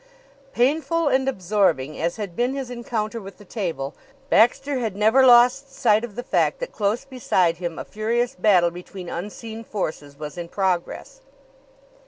Painful 0.51 1.09
and 1.09 1.29
absorbing 1.29 2.01
as 2.01 2.15
had 2.15 2.35
been 2.35 2.55
his 2.55 2.71
encounter 2.71 3.21
with 3.21 3.37
the 3.37 3.45
table, 3.45 3.93
Baxter 4.31 4.79
had 4.79 4.95
never 4.95 5.23
lost 5.23 5.71
sight 5.71 6.03
of 6.03 6.15
the 6.15 6.23
fact 6.23 6.59
that 6.59 6.71
close 6.71 7.05
beside 7.05 7.57
him 7.57 7.77
a 7.77 7.85
furious 7.85 8.33
battle 8.33 8.71
between 8.71 9.09
unseen 9.09 9.63
forces 9.63 10.17
was 10.17 10.39
in 10.39 10.47
progress. 10.49 11.21